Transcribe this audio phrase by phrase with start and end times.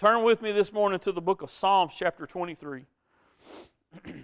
[0.00, 2.86] Turn with me this morning to the book of Psalms, chapter 23.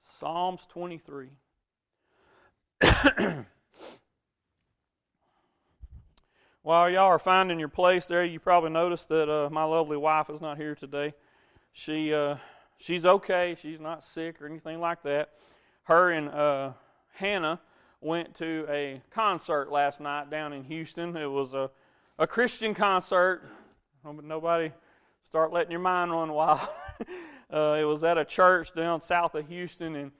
[0.00, 1.28] Psalms 23.
[6.64, 10.30] While y'all are finding your place there, you probably noticed that uh, my lovely wife
[10.30, 11.12] is not here today.
[11.74, 12.36] She uh,
[12.78, 13.54] she's okay.
[13.60, 15.28] She's not sick or anything like that.
[15.82, 16.72] Her and uh,
[17.16, 17.60] Hannah
[18.00, 21.14] went to a concert last night down in Houston.
[21.18, 21.70] It was a
[22.18, 23.42] a Christian concert.
[24.22, 24.72] Nobody
[25.22, 26.66] start letting your mind run wild.
[27.52, 30.12] uh, it was at a church down south of Houston, and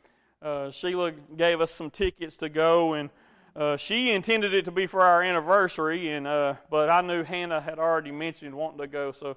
[0.43, 3.09] uh, Sheila gave us some tickets to go and
[3.57, 7.61] uh, she intended it to be for our anniversary, and uh, but I knew Hannah
[7.61, 9.37] had already mentioned wanting to go, so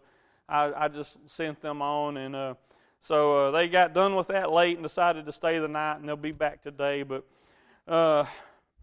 [0.49, 2.53] I, I just sent them on, and uh,
[2.99, 6.09] so uh, they got done with that late and decided to stay the night, and
[6.09, 7.04] they'll be back today.
[7.04, 7.26] But
[7.87, 8.26] uh,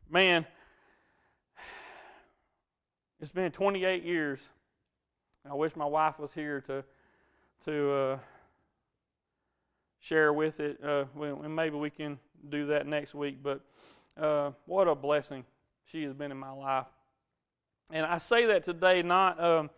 [0.09, 0.47] man,
[3.21, 4.49] it's been 28 years.
[5.51, 6.85] I wish my wife was here to
[7.65, 8.19] to uh,
[9.99, 13.61] share with it, and maybe we can do that next week, but.
[14.21, 15.45] Uh, what a blessing
[15.85, 16.87] she has been in my life.
[17.91, 19.71] And I say that today not um,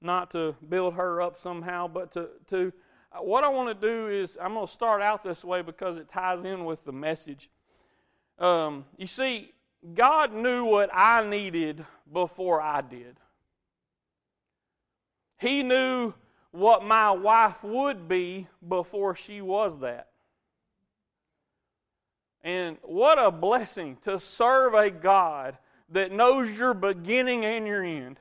[0.00, 2.72] not to build her up somehow, but to to
[3.12, 5.96] uh, what I want to do is I'm going to start out this way because
[5.96, 7.50] it ties in with the message.
[8.38, 9.52] Um, you see,
[9.94, 13.16] God knew what I needed before I did.
[15.38, 16.14] He knew
[16.50, 20.08] what my wife would be before she was that.
[22.46, 25.58] And what a blessing to serve a God
[25.88, 28.20] that knows your beginning and your end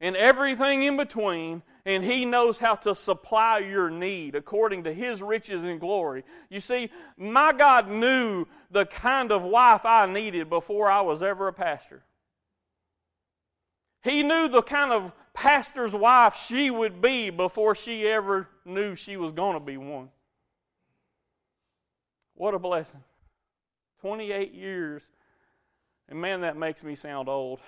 [0.00, 5.20] and everything in between, and He knows how to supply your need according to His
[5.20, 6.24] riches and glory.
[6.48, 6.88] You see,
[7.18, 12.02] my God knew the kind of wife I needed before I was ever a pastor.
[14.02, 19.18] He knew the kind of pastor's wife she would be before she ever knew she
[19.18, 20.08] was going to be one.
[22.34, 23.02] What a blessing.
[24.00, 25.02] 28 years.
[26.08, 27.60] And man, that makes me sound old.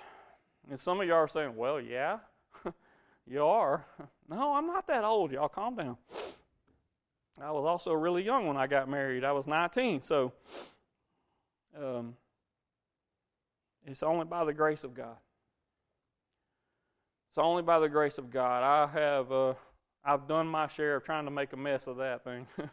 [0.69, 2.19] And some of y'all are saying, well, yeah,
[3.27, 3.85] you are.
[4.29, 5.49] No, I'm not that old, y'all.
[5.49, 5.97] Calm down.
[7.41, 9.23] I was also really young when I got married.
[9.23, 10.03] I was 19.
[10.03, 10.33] So
[11.81, 12.17] um,
[13.87, 15.17] it's only by the grace of God.
[17.31, 18.65] It's only by the grace of God.
[18.65, 19.55] I have uh,
[20.05, 22.47] I've done my share of trying to make a mess of that thing.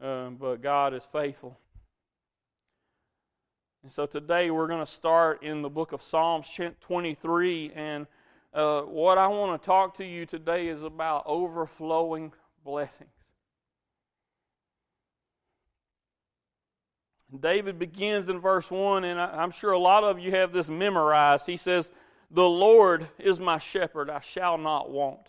[0.00, 1.58] um, but God is faithful.
[3.82, 6.48] And so today we're going to start in the book of Psalms
[6.80, 7.72] 23.
[7.74, 8.06] And
[8.52, 12.32] uh, what I want to talk to you today is about overflowing
[12.64, 13.10] blessings.
[17.40, 21.46] David begins in verse 1, and I'm sure a lot of you have this memorized.
[21.46, 21.90] He says,
[22.30, 25.28] The Lord is my shepherd, I shall not want.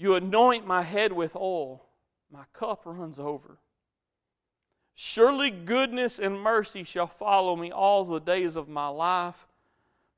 [0.00, 1.84] You anoint my head with oil,
[2.32, 3.58] my cup runs over.
[4.94, 9.46] Surely goodness and mercy shall follow me all the days of my life,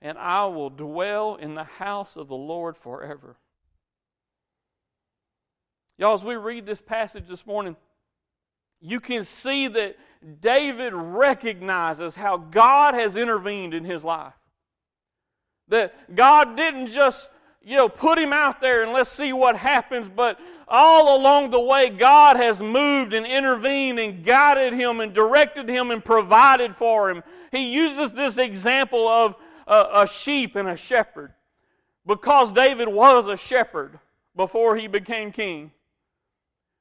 [0.00, 3.34] and I will dwell in the house of the Lord forever.
[5.98, 7.75] Y'all, as we read this passage this morning,
[8.81, 9.97] you can see that
[10.41, 14.34] David recognizes how God has intervened in his life.
[15.66, 17.31] That God didn't just
[17.65, 20.09] you know, put him out there and let's see what happens.
[20.09, 20.39] But
[20.69, 25.91] all along the way, God has moved and intervened and guided him and directed him
[25.91, 27.22] and provided for him.
[27.51, 29.36] He uses this example of
[29.66, 31.33] a, a sheep and a shepherd
[32.07, 33.98] because David was a shepherd
[34.34, 35.72] before he became king.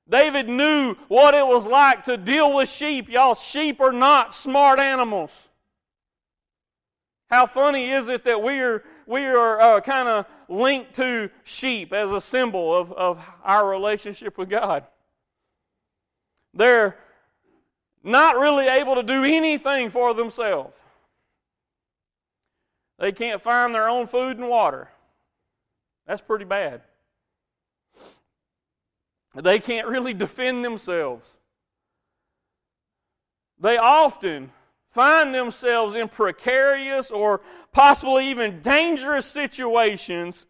[0.09, 3.07] David knew what it was like to deal with sheep.
[3.07, 5.49] Y'all, sheep are not smart animals.
[7.31, 11.93] How funny is it that we are, we are uh, kind of linked to sheep
[11.93, 14.83] as a symbol of, of our relationship with God?
[16.53, 16.97] They're
[18.03, 20.75] not really able to do anything for themselves.
[22.99, 24.89] They can't find their own food and water.
[26.05, 26.81] That's pretty bad.
[29.33, 31.37] they can't really defend themselves.
[33.57, 34.51] They often
[34.91, 37.41] find themselves in precarious or
[37.71, 40.45] possibly even dangerous situations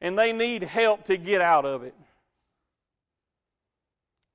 [0.00, 1.94] and they need help to get out of it.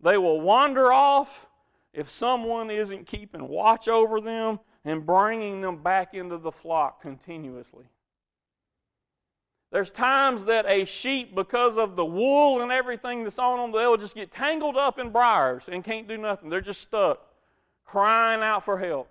[0.01, 1.47] They will wander off
[1.93, 7.85] if someone isn't keeping watch over them and bringing them back into the flock continuously.
[9.71, 13.95] There's times that a sheep, because of the wool and everything that's on them, they'll
[13.95, 16.49] just get tangled up in briars and can't do nothing.
[16.49, 17.25] They're just stuck,
[17.91, 19.09] crying out for help.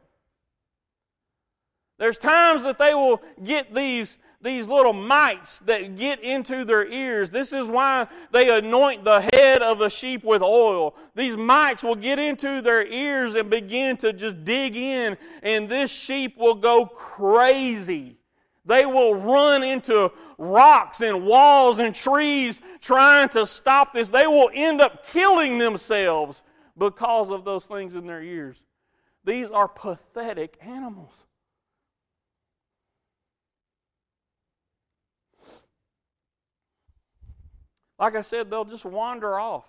[1.99, 7.29] There's times that they will get these, these little mites that get into their ears.
[7.29, 10.97] This is why they anoint the head of the sheep with oil.
[11.15, 15.91] These mites will get into their ears and begin to just dig in, and this
[15.93, 18.17] sheep will go crazy.
[18.65, 24.09] They will run into rocks and walls and trees trying to stop this.
[24.09, 26.44] They will end up killing themselves
[26.79, 28.56] because of those things in their ears.
[29.25, 31.13] These are pathetic animals.
[37.99, 39.67] Like I said, they'll just wander off.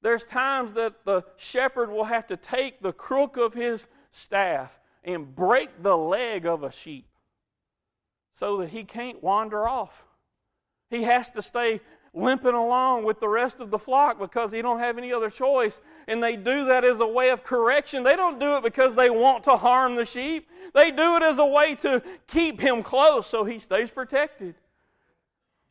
[0.00, 5.34] There's times that the shepherd will have to take the crook of his staff and
[5.34, 7.06] break the leg of a sheep
[8.32, 10.04] so that he can't wander off.
[10.88, 11.80] He has to stay
[12.14, 15.80] limping along with the rest of the flock because he don't have any other choice
[16.06, 19.10] and they do that as a way of correction they don't do it because they
[19.10, 23.26] want to harm the sheep they do it as a way to keep him close
[23.26, 24.54] so he stays protected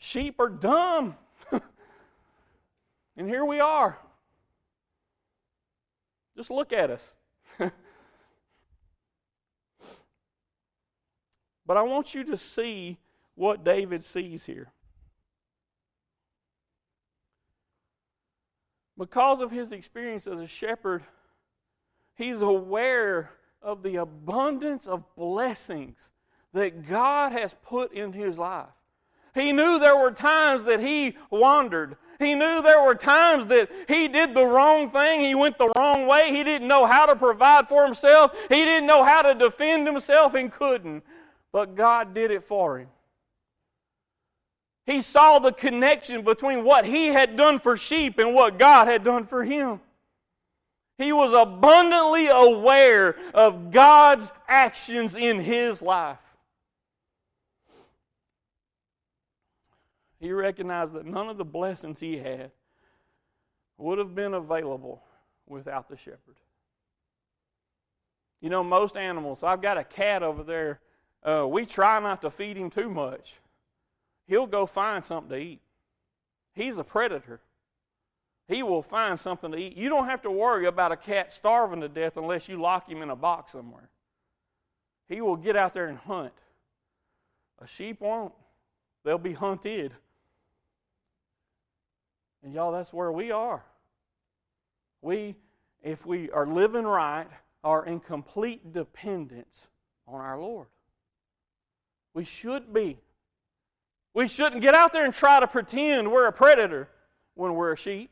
[0.03, 1.15] Sheep are dumb.
[3.15, 3.97] and here we are.
[6.35, 7.13] Just look at us.
[7.57, 7.71] but
[11.77, 12.97] I want you to see
[13.35, 14.73] what David sees here.
[18.97, 21.03] Because of his experience as a shepherd,
[22.15, 23.31] he's aware
[23.61, 26.09] of the abundance of blessings
[26.53, 28.67] that God has put in his life.
[29.33, 31.97] He knew there were times that he wandered.
[32.19, 35.21] He knew there were times that he did the wrong thing.
[35.21, 36.29] He went the wrong way.
[36.29, 38.37] He didn't know how to provide for himself.
[38.49, 41.03] He didn't know how to defend himself and couldn't.
[41.51, 42.89] But God did it for him.
[44.85, 49.03] He saw the connection between what he had done for sheep and what God had
[49.03, 49.79] done for him.
[50.97, 56.19] He was abundantly aware of God's actions in his life.
[60.19, 62.51] He recognized that none of the blessings he had
[63.77, 65.03] would have been available
[65.47, 66.37] without the shepherd.
[68.39, 70.79] You know, most animals, I've got a cat over there.
[71.23, 73.35] Uh, we try not to feed him too much.
[74.27, 75.61] He'll go find something to eat.
[76.53, 77.41] He's a predator.
[78.47, 79.77] He will find something to eat.
[79.77, 83.01] You don't have to worry about a cat starving to death unless you lock him
[83.01, 83.89] in a box somewhere.
[85.07, 86.33] He will get out there and hunt.
[87.61, 88.33] A sheep won't.
[89.03, 89.93] They'll be hunted.
[92.43, 93.63] And y'all, that's where we are.
[95.01, 95.35] We,
[95.81, 97.27] if we are living right,
[97.63, 99.67] are in complete dependence
[100.07, 100.67] on our Lord.
[102.13, 102.99] We should be.
[104.13, 106.87] We shouldn't get out there and try to pretend we're a predator
[107.35, 108.11] when we're a sheep.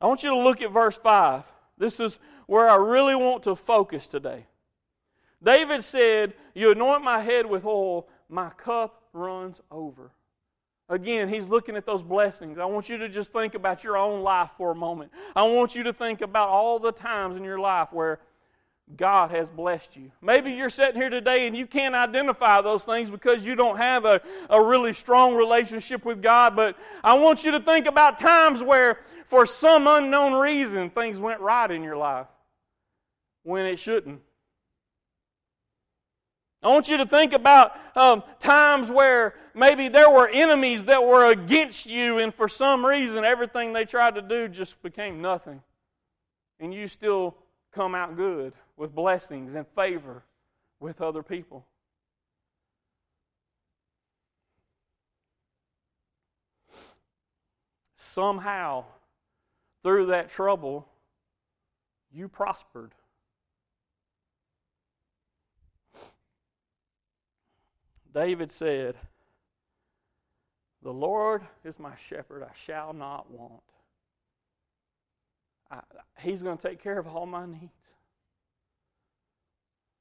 [0.00, 1.42] I want you to look at verse 5.
[1.76, 4.46] This is where I really want to focus today.
[5.42, 10.12] David said, You anoint my head with oil, my cup runs over.
[10.88, 12.58] Again, he's looking at those blessings.
[12.58, 15.12] I want you to just think about your own life for a moment.
[15.36, 18.20] I want you to think about all the times in your life where
[18.96, 20.10] God has blessed you.
[20.22, 24.04] Maybe you're sitting here today and you can't identify those things because you don't have
[24.04, 28.62] a, a really strong relationship with God, but I want you to think about times
[28.62, 32.26] where, for some unknown reason, things went right in your life
[33.42, 34.20] when it shouldn't.
[36.62, 41.26] I want you to think about um, times where maybe there were enemies that were
[41.26, 45.62] against you, and for some reason, everything they tried to do just became nothing.
[46.58, 47.36] And you still
[47.72, 50.22] come out good with blessings and favor
[50.78, 51.66] with other people.
[57.96, 58.84] Somehow,
[59.82, 60.88] through that trouble,
[62.12, 62.92] you prospered.
[68.14, 68.94] David said,
[70.82, 73.62] The Lord is my shepherd, I shall not want.
[75.70, 75.80] I,
[76.20, 77.72] he's going to take care of all my needs.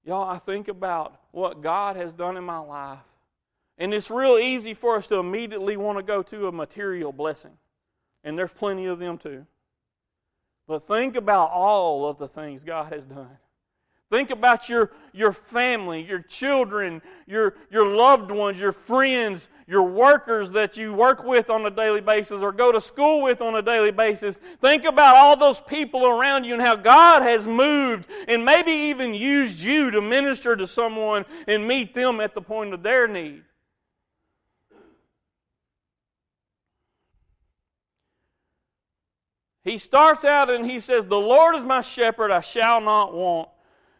[0.07, 2.99] Y'all, I think about what God has done in my life.
[3.77, 7.51] And it's real easy for us to immediately want to go to a material blessing.
[8.23, 9.45] And there's plenty of them too.
[10.65, 13.37] But think about all of the things God has done.
[14.09, 20.51] Think about your, your family, your children, your, your loved ones, your friends, your workers
[20.51, 23.61] that you work with on a daily basis or go to school with on a
[23.61, 24.39] daily basis.
[24.61, 29.13] Think about all those people around you and how God has moved and maybe even
[29.13, 33.43] used you to minister to someone and meet them at the point of their need.
[39.65, 43.49] He starts out and he says, The Lord is my shepherd, I shall not want.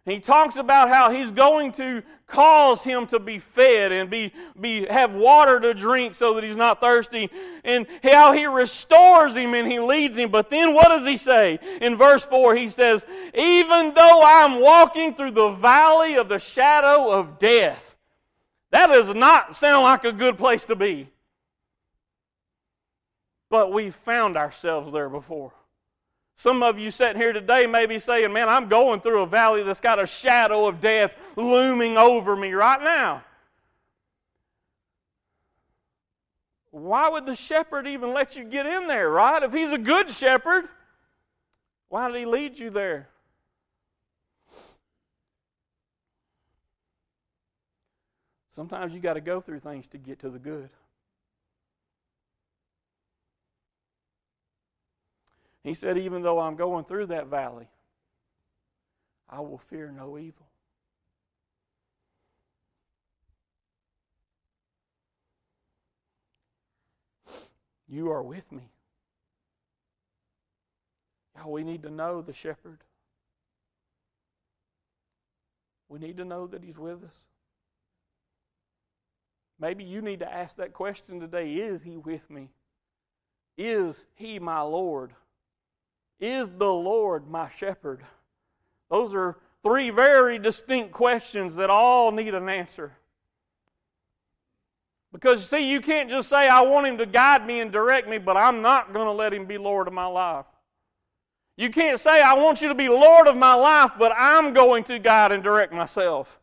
[0.08, 4.86] He talks about how he's going to cause him to be fed and be, be,
[4.86, 7.30] have water to drink so that he's not thirsty,
[7.66, 10.32] and how he restores him and he leads him.
[10.32, 11.60] But then what does he say?
[11.82, 17.12] In verse 4, he says, Even though I'm walking through the valley of the shadow
[17.12, 17.96] of death.
[18.72, 21.10] That does not sound like a good place to be.
[23.50, 25.52] But we've found ourselves there before.
[26.40, 29.64] Some of you sitting here today may be saying, Man, I'm going through a valley
[29.64, 33.24] that's got a shadow of death looming over me right now.
[36.70, 39.42] Why would the shepherd even let you get in there, right?
[39.42, 40.66] If he's a good shepherd,
[41.90, 43.10] why did he lead you there?
[48.52, 50.70] Sometimes you got to go through things to get to the good.
[55.68, 57.68] He said, Even though I'm going through that valley,
[59.30, 60.48] I will fear no evil.
[67.90, 68.70] You are with me.
[71.36, 72.80] Y'all, we need to know the shepherd.
[75.90, 77.16] We need to know that he's with us.
[79.60, 82.52] Maybe you need to ask that question today Is he with me?
[83.58, 85.12] Is he my Lord?
[86.20, 88.02] Is the Lord my shepherd?
[88.90, 92.94] Those are three very distinct questions that all need an answer.
[95.12, 98.18] Because, see, you can't just say, I want Him to guide me and direct me,
[98.18, 100.46] but I'm not going to let Him be Lord of my life.
[101.56, 104.84] You can't say, I want you to be Lord of my life, but I'm going
[104.86, 106.40] to guide and direct myself.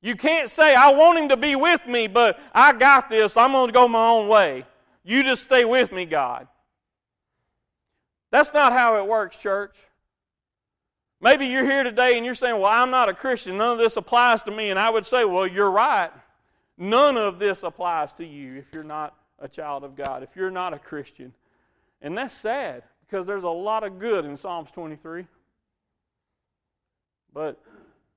[0.00, 3.36] You can't say, I want Him to be with me, but I got this.
[3.36, 4.64] I'm going to go my own way.
[5.02, 6.46] You just stay with me, God.
[8.30, 9.74] That's not how it works, church.
[11.20, 13.56] Maybe you're here today and you're saying, Well, I'm not a Christian.
[13.56, 14.70] None of this applies to me.
[14.70, 16.10] And I would say, Well, you're right.
[16.76, 20.50] None of this applies to you if you're not a child of God, if you're
[20.50, 21.32] not a Christian.
[22.00, 25.26] And that's sad because there's a lot of good in Psalms 23.
[27.32, 27.60] But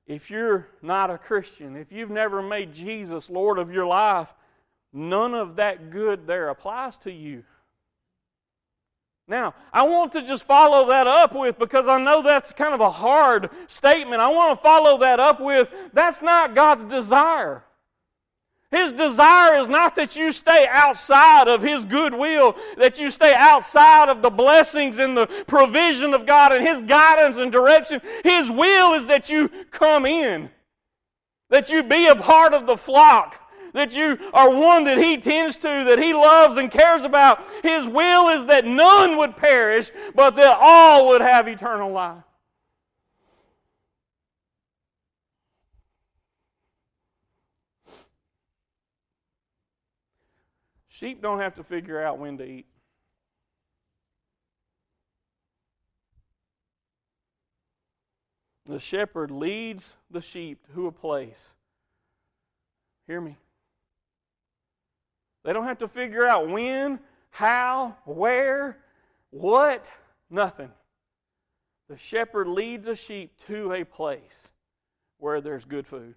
[0.05, 4.33] if you're not a Christian, if you've never made Jesus Lord of your life,
[4.93, 7.43] none of that good there applies to you.
[9.31, 12.81] Now, I want to just follow that up with, because I know that's kind of
[12.81, 14.19] a hard statement.
[14.19, 17.63] I want to follow that up with that's not God's desire.
[18.71, 24.09] His desire is not that you stay outside of His goodwill, that you stay outside
[24.09, 28.01] of the blessings and the provision of God and His guidance and direction.
[28.25, 30.49] His will is that you come in,
[31.49, 33.40] that you be a part of the flock,
[33.73, 37.43] that you are one that He tends to, that He loves and cares about.
[37.63, 42.23] His will is that none would perish, but that all would have eternal life.
[50.89, 52.67] Sheep don't have to figure out when to eat.
[58.67, 61.49] The shepherd leads the sheep to a place.
[63.07, 63.37] Hear me.
[65.43, 66.99] They don't have to figure out when,
[67.31, 68.77] how, where,
[69.31, 69.91] what,
[70.29, 70.71] nothing.
[71.89, 74.49] The shepherd leads a sheep to a place
[75.17, 76.15] where there's good food.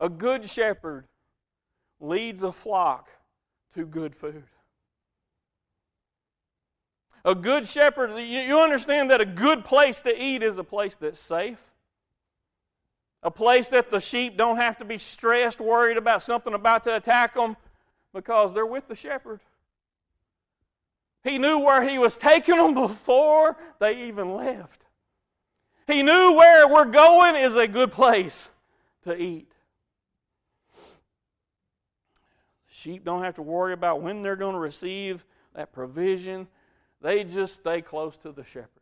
[0.00, 1.06] A good shepherd
[2.00, 3.08] leads a flock
[3.74, 4.44] to good food.
[7.24, 11.18] A good shepherd, you understand that a good place to eat is a place that's
[11.18, 11.58] safe,
[13.22, 16.94] a place that the sheep don't have to be stressed, worried about something about to
[16.94, 17.56] attack them
[18.14, 19.40] because they're with the shepherd.
[21.24, 24.84] He knew where he was taking them before they even left.
[25.86, 28.50] He knew where we're going is a good place
[29.04, 29.50] to eat.
[32.68, 36.46] Sheep don't have to worry about when they're going to receive that provision.
[37.00, 38.77] They just stay close to the shepherd.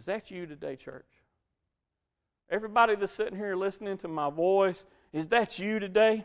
[0.00, 1.04] Is that you today, church?
[2.48, 6.24] Everybody that's sitting here listening to my voice, is that you today?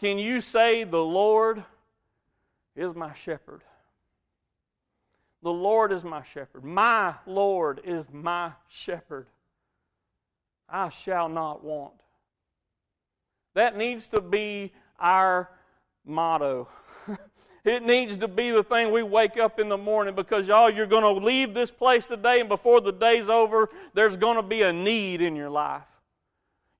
[0.00, 1.62] Can you say, The Lord
[2.74, 3.62] is my shepherd?
[5.44, 6.64] The Lord is my shepherd.
[6.64, 9.28] My Lord is my shepherd.
[10.68, 11.94] I shall not want.
[13.54, 15.48] That needs to be our
[16.04, 16.66] motto.
[17.64, 20.86] It needs to be the thing we wake up in the morning because, y'all, you're
[20.86, 24.62] going to leave this place today, and before the day's over, there's going to be
[24.62, 25.82] a need in your life.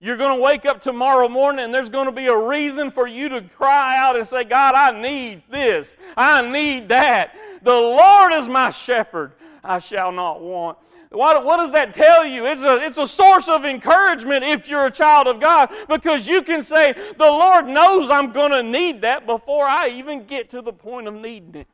[0.02, 3.06] You're going to wake up tomorrow morning and there's going to be a reason for
[3.06, 5.96] you to cry out and say, God, I need this.
[6.16, 7.36] I need that.
[7.62, 9.30] The Lord is my shepherd.
[9.62, 10.76] I shall not want.
[11.12, 12.46] What, what, does that tell you?
[12.46, 16.42] It's a, it's a source of encouragement if you're a child of God because you
[16.42, 20.62] can say, The Lord knows I'm going to need that before I even get to
[20.62, 21.68] the point of needing it.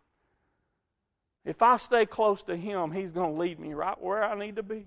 [1.44, 4.56] If I stay close to Him, He's going to lead me right where I need
[4.56, 4.86] to be.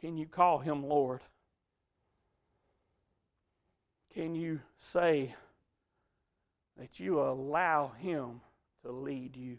[0.00, 1.20] Can you call him Lord?
[4.14, 5.34] Can you say
[6.76, 8.40] that you allow him
[8.84, 9.58] to lead you?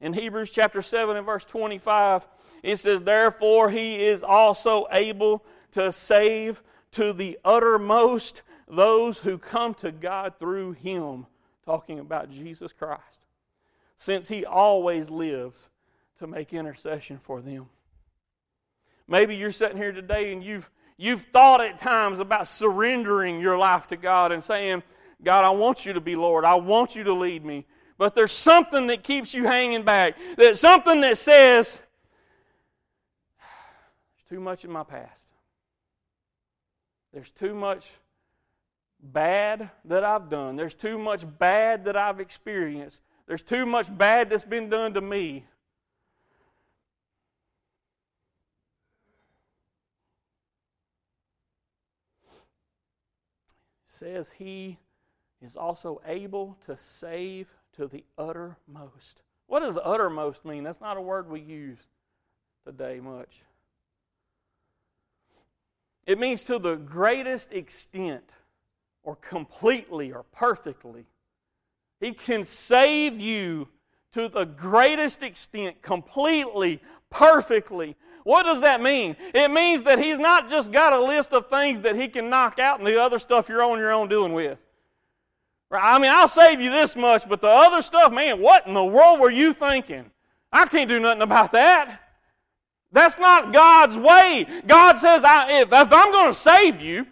[0.00, 2.26] In Hebrews chapter 7 and verse 25,
[2.62, 6.62] it says, Therefore he is also able to save
[6.92, 11.26] to the uttermost those who come to God through him,
[11.64, 13.00] talking about Jesus Christ,
[13.96, 15.68] since he always lives
[16.18, 17.68] to make intercession for them.
[19.08, 23.86] Maybe you're sitting here today and you've, you've thought at times about surrendering your life
[23.88, 24.82] to God and saying,
[25.22, 26.44] God, I want you to be Lord.
[26.44, 27.66] I want you to lead me.
[27.98, 30.16] But there's something that keeps you hanging back.
[30.36, 31.80] There's something that says,
[33.38, 35.28] there's too much in my past.
[37.12, 37.90] There's too much
[39.02, 40.56] bad that I've done.
[40.56, 43.00] There's too much bad that I've experienced.
[43.26, 45.44] There's too much bad that's been done to me.
[53.88, 54.78] says he
[55.40, 59.22] is also able to save to the uttermost.
[59.46, 60.64] What does uttermost mean?
[60.64, 61.78] That's not a word we use
[62.64, 63.42] today much.
[66.06, 68.24] It means to the greatest extent,
[69.02, 71.06] or completely, or perfectly.
[72.00, 73.68] He can save you
[74.12, 77.96] to the greatest extent, completely, perfectly.
[78.24, 79.16] What does that mean?
[79.34, 82.58] It means that He's not just got a list of things that He can knock
[82.58, 84.58] out and the other stuff you're on your own dealing with.
[85.70, 88.84] I mean, I'll save you this much, but the other stuff, man, what in the
[88.84, 90.10] world were you thinking?
[90.52, 92.00] I can't do nothing about that.
[92.92, 94.46] That's not God's way.
[94.66, 97.06] God says, I, if, if I'm going to save you,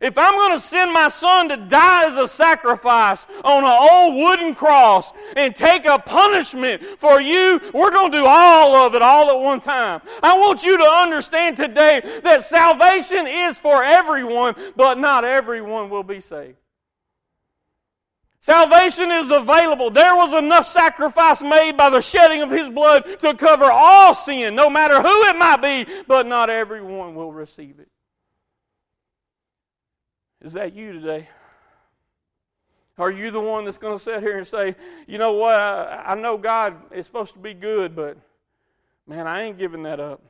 [0.00, 4.14] if I'm going to send my son to die as a sacrifice on an old
[4.14, 9.02] wooden cross and take a punishment for you, we're going to do all of it
[9.02, 10.00] all at one time.
[10.22, 16.04] I want you to understand today that salvation is for everyone, but not everyone will
[16.04, 16.56] be saved.
[18.42, 19.90] Salvation is available.
[19.90, 24.54] There was enough sacrifice made by the shedding of his blood to cover all sin,
[24.54, 27.88] no matter who it might be, but not everyone will receive it.
[30.40, 31.28] Is that you today?
[32.96, 34.74] Are you the one that's going to sit here and say,
[35.06, 38.16] you know what, I, I know God is supposed to be good, but
[39.06, 40.22] man, I ain't giving that up?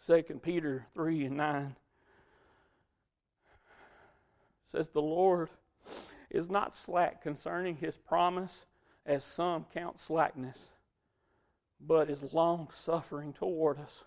[0.00, 1.76] Second Peter 3 and 9
[4.74, 5.50] says, The Lord
[6.30, 8.66] is not slack concerning his promise,
[9.06, 10.70] as some count slackness
[11.86, 14.04] but is long suffering toward us,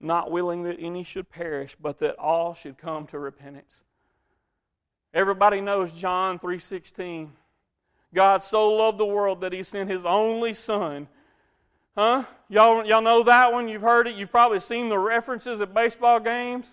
[0.00, 3.82] not willing that any should perish, but that all should come to repentance.
[5.14, 7.36] Everybody knows John 3:16.
[8.14, 11.08] God so loved the world that he sent his only son.
[11.96, 12.24] Huh?
[12.48, 13.68] Y'all, y'all know that one?
[13.68, 14.16] You've heard it.
[14.16, 16.72] You've probably seen the references at baseball games.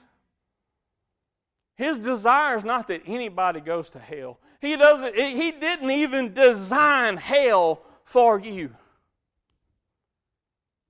[1.84, 4.39] His desire is not that anybody goes to hell.
[4.62, 8.74] He doesn't he didn't even design hell for you.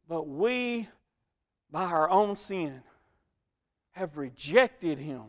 [0.08, 0.88] But we,
[1.72, 2.84] by our own sin,
[3.94, 5.24] have rejected Him.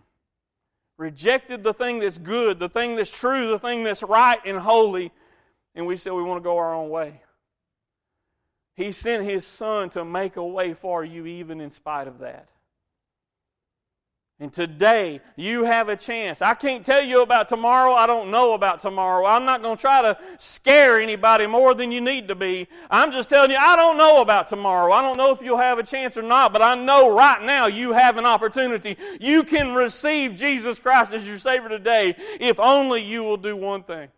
[0.99, 5.13] Rejected the thing that's good, the thing that's true, the thing that's right and holy,
[5.75, 7.23] and we said we want to go our own way.
[8.75, 12.51] He sent His Son to make a way for you, even in spite of that.
[14.41, 16.43] And today, you have a chance.
[16.43, 17.95] I can't tell you about tomorrow.
[17.95, 19.25] I don't know about tomorrow.
[19.25, 22.67] I'm not going to try to scare anybody more than you need to be.
[22.91, 24.93] I'm just telling you, I don't know about tomorrow.
[24.93, 27.67] I don't know if you'll have a chance or not, but I know right now
[27.67, 28.97] you have an opportunity.
[29.21, 33.85] You can receive Jesus Christ as your Savior today if only you will do one
[33.85, 34.09] thing.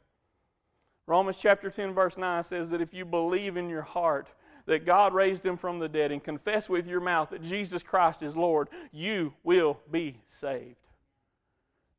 [1.06, 4.28] Romans chapter 10, verse 9 says that if you believe in your heart
[4.66, 8.22] that God raised him from the dead and confess with your mouth that Jesus Christ
[8.22, 10.76] is Lord, you will be saved.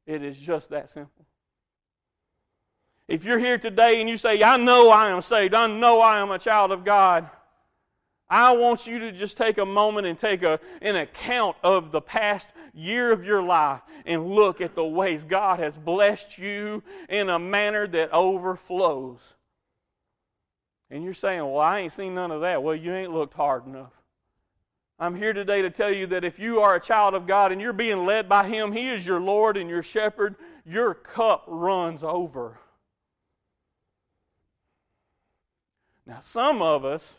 [0.06, 1.26] It is just that simple.
[3.08, 6.20] If you're here today and you say, I know I am saved, I know I
[6.20, 7.30] am a child of God,
[8.30, 12.02] I want you to just take a moment and take a, an account of the
[12.02, 17.30] past year of your life and look at the ways God has blessed you in
[17.30, 19.36] a manner that overflows.
[20.90, 22.64] And you're saying, Well, I ain't seen none of that.
[22.64, 23.92] Well, you ain't looked hard enough.
[25.00, 27.62] I'm here today to tell you that if you are a child of God and
[27.62, 32.04] you're being led by Him, He is your Lord and your shepherd, your cup runs
[32.04, 32.60] over.
[36.06, 37.16] Now, some of us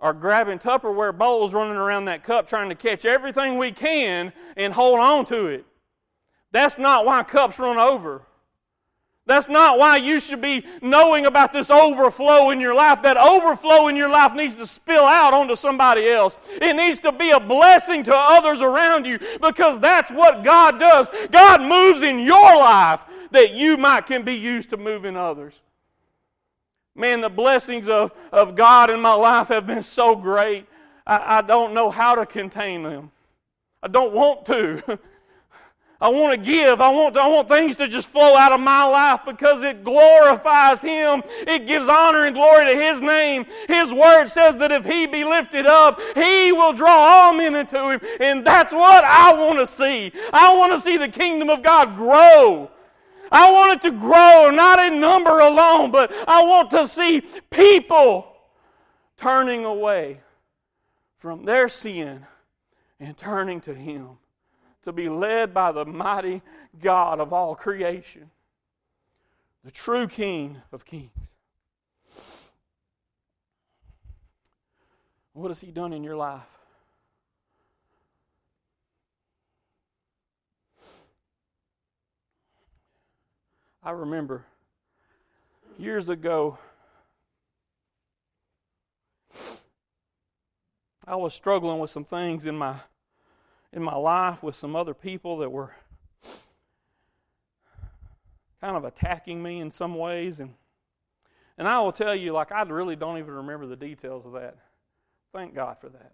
[0.00, 4.72] are grabbing Tupperware bowls, running around that cup, trying to catch everything we can and
[4.74, 5.64] hold on to it.
[6.50, 8.22] That's not why cups run over.
[9.26, 13.02] That's not why you should be knowing about this overflow in your life.
[13.02, 16.36] That overflow in your life needs to spill out onto somebody else.
[16.60, 21.08] It needs to be a blessing to others around you because that's what God does.
[21.30, 25.58] God moves in your life that you might can be used to move in others.
[26.94, 30.66] Man, the blessings of, of God in my life have been so great.
[31.06, 33.10] I, I don't know how to contain them.
[33.82, 34.98] I don't want to.
[36.04, 36.82] I want to give.
[36.82, 40.82] I want, I want things to just flow out of my life because it glorifies
[40.82, 41.22] Him.
[41.46, 43.46] It gives honor and glory to His name.
[43.68, 47.92] His word says that if He be lifted up, He will draw all men into
[47.92, 48.00] Him.
[48.20, 50.12] And that's what I want to see.
[50.30, 52.70] I want to see the kingdom of God grow.
[53.32, 58.30] I want it to grow, not in number alone, but I want to see people
[59.16, 60.20] turning away
[61.16, 62.26] from their sin
[63.00, 64.18] and turning to Him
[64.84, 66.42] to be led by the mighty
[66.80, 68.30] God of all creation,
[69.64, 71.10] the true King of kings.
[75.32, 76.42] What has He done in your life?
[83.82, 84.44] I remember
[85.78, 86.56] years ago,
[91.06, 92.76] I was struggling with some things in my
[93.74, 95.74] in my life with some other people that were
[98.60, 100.54] kind of attacking me in some ways and
[101.56, 104.56] and I will tell you like I really don't even remember the details of that.
[105.32, 106.12] Thank God for that.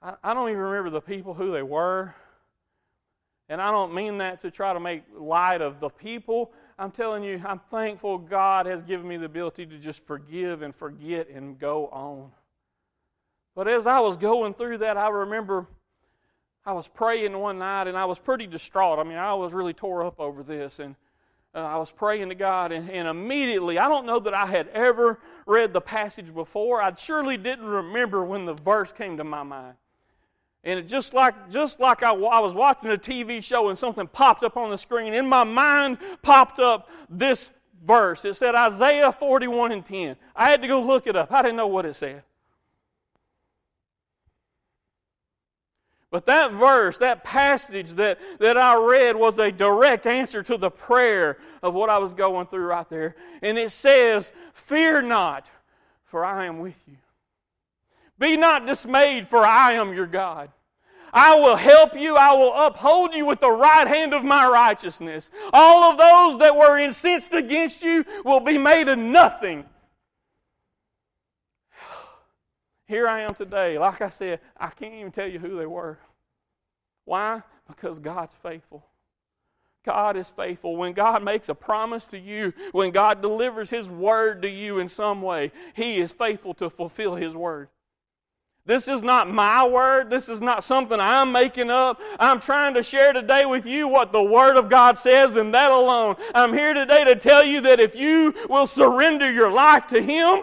[0.00, 2.14] I, I don't even remember the people who they were.
[3.48, 6.52] And I don't mean that to try to make light of the people.
[6.78, 10.74] I'm telling you, I'm thankful God has given me the ability to just forgive and
[10.74, 12.30] forget and go on.
[13.54, 15.66] But as I was going through that, I remember
[16.66, 18.98] I was praying one night and I was pretty distraught.
[18.98, 20.80] I mean, I was really tore up over this.
[20.80, 20.96] And
[21.54, 24.68] uh, I was praying to God, and, and immediately, I don't know that I had
[24.68, 26.82] ever read the passage before.
[26.82, 29.74] I surely didn't remember when the verse came to my mind.
[30.64, 34.06] And it just like just like I, I, was watching a TV show and something
[34.06, 37.48] popped up on the screen, in my mind popped up this
[37.82, 38.24] verse.
[38.24, 40.16] It said Isaiah 41 and 10.
[40.34, 41.32] I had to go look it up.
[41.32, 42.22] I didn't know what it said.
[46.10, 50.70] But that verse, that passage that, that I read was a direct answer to the
[50.70, 53.16] prayer of what I was going through right there.
[53.42, 55.50] And it says, Fear not,
[56.04, 56.96] for I am with you.
[58.18, 60.50] Be not dismayed, for I am your God.
[61.12, 62.16] I will help you.
[62.16, 65.30] I will uphold you with the right hand of my righteousness.
[65.52, 69.64] All of those that were incensed against you will be made a nothing.
[72.86, 73.78] Here I am today.
[73.78, 75.98] Like I said, I can't even tell you who they were.
[77.04, 77.42] Why?
[77.66, 78.84] Because God's faithful.
[79.84, 80.76] God is faithful.
[80.76, 84.88] When God makes a promise to you, when God delivers His word to you in
[84.88, 87.68] some way, He is faithful to fulfill His word.
[88.66, 90.10] This is not my word.
[90.10, 92.00] This is not something I'm making up.
[92.18, 95.70] I'm trying to share today with you what the Word of God says, and that
[95.70, 96.16] alone.
[96.34, 100.42] I'm here today to tell you that if you will surrender your life to Him,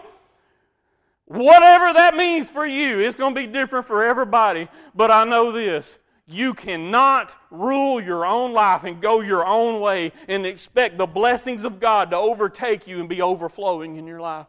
[1.34, 4.68] whatever that means for you, it's going to be different for everybody.
[4.94, 10.14] But I know this you cannot rule your own life and go your own way
[10.28, 14.48] and expect the blessings of God to overtake you and be overflowing in your life.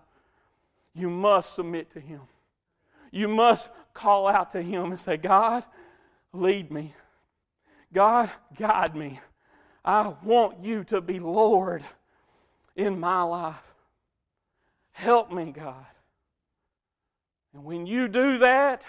[0.95, 2.21] You must submit to Him.
[3.11, 5.65] You must call out to Him and say, God,
[6.33, 6.95] lead me.
[7.93, 9.21] God, guide me.
[9.85, 11.83] I want you to be Lord
[12.77, 13.75] in my life.
[14.93, 15.87] Help me, God.
[17.55, 18.83] And when you do that,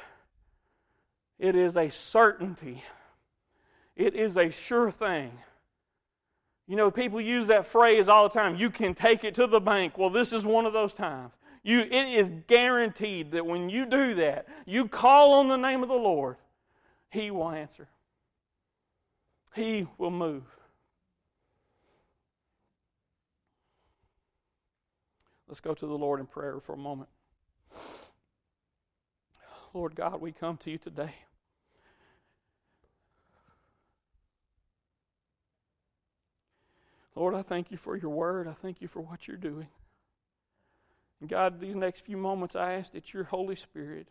[1.38, 2.84] it is a certainty,
[3.96, 5.32] it is a sure thing.
[6.68, 9.60] You know, people use that phrase all the time you can take it to the
[9.60, 10.00] bank.
[10.00, 11.32] Well, this is one of those times.
[11.62, 15.90] You, it is guaranteed that when you do that, you call on the name of
[15.90, 16.38] the Lord,
[17.10, 17.88] He will answer.
[19.54, 20.44] He will move.
[25.48, 27.10] Let's go to the Lord in prayer for a moment.
[29.76, 31.14] Lord God, we come to you today.
[37.14, 38.48] Lord, I thank you for your word.
[38.48, 39.68] I thank you for what you're doing.
[41.20, 44.08] And God, these next few moments, I ask that your Holy Spirit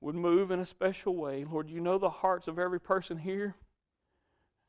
[0.00, 1.44] would move in a special way.
[1.44, 3.54] Lord, you know the hearts of every person here.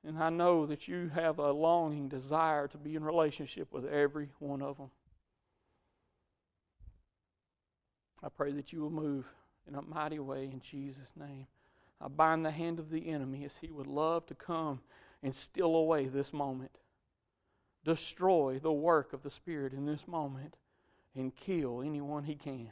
[0.05, 4.29] And I know that you have a longing desire to be in relationship with every
[4.37, 4.91] one of them.
[8.21, 9.25] I pray that you will move
[9.67, 11.47] in a mighty way in Jesus' name.
[12.01, 14.81] I bind the hand of the enemy as he would love to come
[15.21, 16.77] and steal away this moment,
[17.85, 20.57] destroy the work of the Spirit in this moment,
[21.15, 22.71] and kill anyone he can.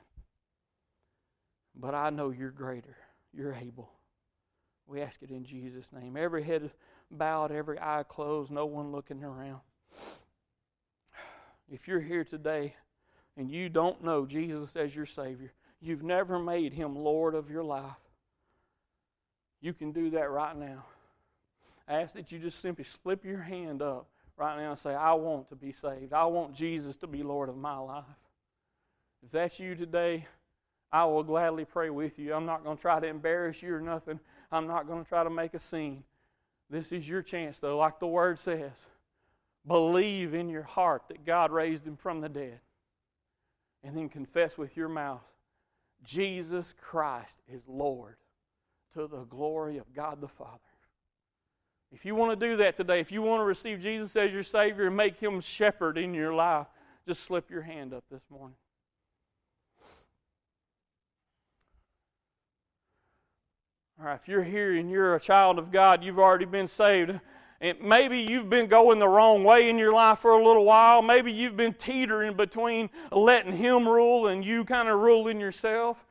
[1.73, 2.97] But I know you're greater,
[3.33, 3.91] you're able.
[4.85, 6.17] We ask it in Jesus' name.
[6.17, 6.69] Every head
[7.09, 9.61] bowed, every eye closed, no one looking around.
[11.71, 12.75] If you're here today
[13.37, 17.63] and you don't know Jesus as your Savior, you've never made Him Lord of your
[17.63, 17.91] life,
[19.61, 20.85] you can do that right now.
[21.87, 25.13] I ask that you just simply slip your hand up right now and say, I
[25.13, 26.13] want to be saved.
[26.13, 28.05] I want Jesus to be Lord of my life.
[29.23, 30.25] If that's you today,
[30.91, 32.33] I will gladly pray with you.
[32.33, 34.19] I'm not going to try to embarrass you or nothing.
[34.51, 36.03] I'm not going to try to make a scene.
[36.69, 38.73] This is your chance, though, like the word says.
[39.67, 42.59] Believe in your heart that God raised him from the dead.
[43.83, 45.21] And then confess with your mouth
[46.03, 48.15] Jesus Christ is Lord
[48.93, 50.59] to the glory of God the Father.
[51.91, 54.43] If you want to do that today, if you want to receive Jesus as your
[54.43, 56.67] Savior and make him shepherd in your life,
[57.07, 58.55] just slip your hand up this morning.
[63.99, 67.19] All right, if you're here and you're a child of God, you've already been saved.
[67.61, 71.03] And maybe you've been going the wrong way in your life for a little while.
[71.03, 76.03] Maybe you've been teetering between letting Him rule and you kind of ruling yourself.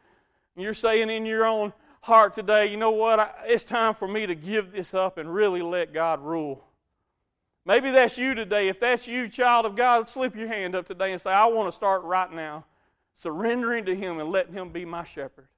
[0.57, 3.37] You're saying in your own heart today, you know what?
[3.47, 6.65] It's time for me to give this up and really let God rule.
[7.65, 8.69] Maybe that's you today.
[8.69, 11.69] If that's you, child of God, slip your hand up today and say, I want
[11.69, 12.65] to start right now
[13.17, 15.49] surrendering to Him and letting Him be my shepherd.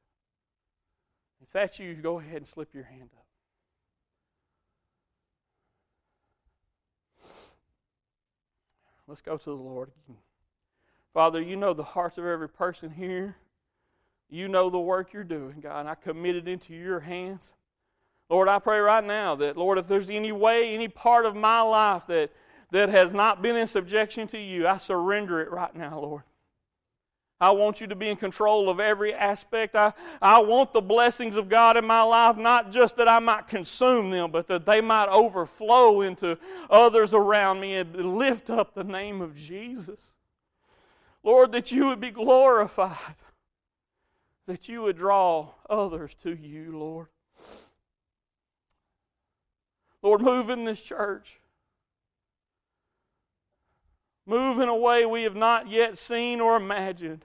[1.42, 3.21] If that's you, go ahead and slip your hand up.
[9.12, 10.16] Let's go to the Lord again.
[11.12, 13.37] Father, you know the hearts of every person here.
[14.31, 17.53] You know the work you're doing, God, and I commit it into your hands.
[18.31, 21.61] Lord, I pray right now that, Lord, if there's any way, any part of my
[21.61, 22.31] life that,
[22.70, 26.22] that has not been in subjection to you, I surrender it right now, Lord.
[27.42, 29.74] I want you to be in control of every aspect.
[29.74, 33.48] I, I want the blessings of God in my life, not just that I might
[33.48, 36.38] consume them, but that they might overflow into
[36.70, 40.12] others around me and lift up the name of Jesus.
[41.24, 43.16] Lord, that you would be glorified,
[44.46, 47.09] that you would draw others to you, Lord.
[50.00, 51.40] Lord, move in this church.
[54.26, 57.24] Move in a way we have not yet seen or imagined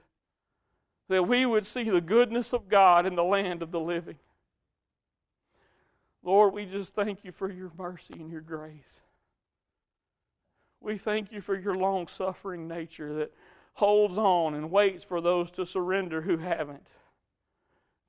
[1.08, 4.18] that we would see the goodness of God in the land of the living.
[6.22, 9.00] Lord, we just thank you for your mercy and your grace.
[10.80, 13.32] We thank you for your long suffering nature that
[13.74, 16.86] holds on and waits for those to surrender who haven't.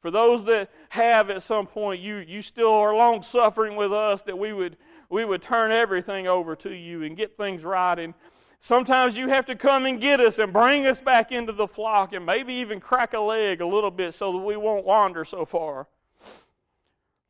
[0.02, 4.22] For those that have at some point, you, you still are long suffering with us,
[4.24, 4.78] that we would,
[5.10, 8.00] we would turn everything over to you and get things right.
[8.00, 8.14] And
[8.62, 12.12] Sometimes you have to come and get us and bring us back into the flock
[12.14, 15.46] and maybe even crack a leg a little bit so that we won't wander so
[15.46, 15.88] far.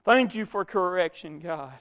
[0.04, 1.78] Thank you for correction, God.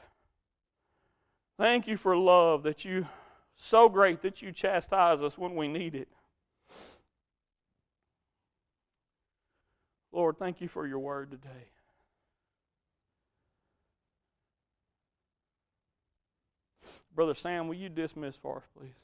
[1.57, 3.09] Thank you for love that you,
[3.57, 6.09] so great that you chastise us when we need it.
[10.13, 11.69] Lord, thank you for your word today.
[17.15, 18.95] Brother Sam, will you dismiss for us, please?